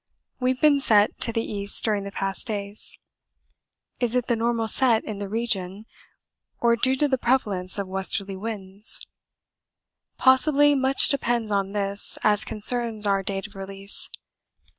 We 0.39 0.49
have 0.49 0.59
been 0.61 0.79
set 0.79 1.19
to 1.19 1.31
the 1.31 1.43
east 1.43 1.83
during 1.85 2.05
the 2.05 2.11
past 2.11 2.47
days; 2.47 2.97
is 3.99 4.15
it 4.15 4.25
the 4.25 4.35
normal 4.35 4.67
set 4.67 5.03
in 5.05 5.19
the 5.19 5.29
region, 5.29 5.85
or 6.59 6.75
due 6.75 6.95
to 6.95 7.07
the 7.07 7.19
prevalence 7.19 7.77
of 7.77 7.87
westerly 7.87 8.35
winds? 8.35 9.05
Possibly 10.17 10.73
much 10.73 11.09
depends 11.09 11.51
on 11.51 11.73
this 11.73 12.17
as 12.23 12.43
concerns 12.43 13.05
our 13.05 13.21
date 13.21 13.45
of 13.45 13.53
release. 13.53 14.09